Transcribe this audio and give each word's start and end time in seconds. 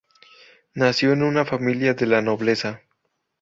Nació 0.73 1.11
en 1.13 1.21
una 1.21 1.45
familia 1.45 1.93
de 1.93 2.07
la 2.07 2.23
nobleza. 2.23 2.81